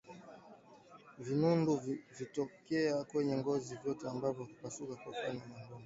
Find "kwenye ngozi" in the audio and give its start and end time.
3.03-3.79